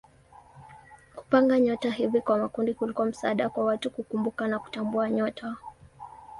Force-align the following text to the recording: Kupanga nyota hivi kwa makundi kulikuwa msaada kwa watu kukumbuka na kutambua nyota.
Kupanga 1.15 1.59
nyota 1.59 1.91
hivi 1.91 2.21
kwa 2.21 2.37
makundi 2.37 2.73
kulikuwa 2.73 3.07
msaada 3.07 3.49
kwa 3.49 3.65
watu 3.65 3.89
kukumbuka 3.91 4.47
na 4.47 4.59
kutambua 4.59 5.09
nyota. 5.09 5.57